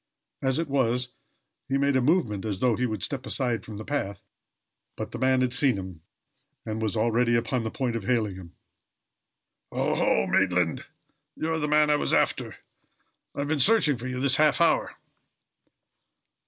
As 0.41 0.57
it 0.57 0.67
was, 0.67 1.09
he 1.69 1.77
made 1.77 1.95
a 1.95 2.01
movement 2.01 2.43
as 2.43 2.59
though 2.59 2.75
he 2.75 2.87
would 2.87 3.03
step 3.03 3.23
aside 3.27 3.63
from 3.63 3.77
the 3.77 3.85
path, 3.85 4.23
but 4.97 5.11
the 5.11 5.19
man 5.19 5.41
had 5.41 5.53
seen 5.53 5.77
him, 5.77 6.01
and 6.65 6.81
was 6.81 6.97
already 6.97 7.35
upon 7.35 7.61
the 7.61 7.69
point 7.69 7.95
of 7.95 8.05
hailing 8.05 8.33
him. 8.35 8.55
"Oho! 9.71 10.25
Maitland, 10.25 10.85
you 11.35 11.53
are 11.53 11.59
the 11.59 11.67
man 11.67 11.91
I 11.91 11.97
was 11.97 12.15
after. 12.15 12.55
I've 13.35 13.47
been 13.47 13.59
searching 13.59 13.95
for 13.99 14.07
you 14.07 14.19
this 14.19 14.37
half 14.37 14.59
hour." 14.59 14.95